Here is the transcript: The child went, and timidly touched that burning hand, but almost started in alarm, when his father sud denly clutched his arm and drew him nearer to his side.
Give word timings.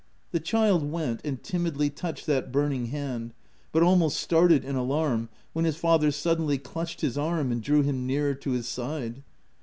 The 0.31 0.39
child 0.39 0.83
went, 0.91 1.21
and 1.23 1.43
timidly 1.43 1.91
touched 1.91 2.25
that 2.25 2.51
burning 2.51 2.87
hand, 2.87 3.35
but 3.71 3.83
almost 3.83 4.17
started 4.19 4.65
in 4.65 4.75
alarm, 4.75 5.29
when 5.53 5.63
his 5.63 5.75
father 5.77 6.09
sud 6.09 6.39
denly 6.39 6.57
clutched 6.57 7.01
his 7.01 7.19
arm 7.19 7.51
and 7.51 7.61
drew 7.61 7.83
him 7.83 8.07
nearer 8.07 8.33
to 8.33 8.49
his 8.53 8.67
side. 8.67 9.21